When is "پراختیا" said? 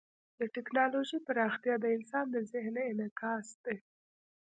1.27-1.75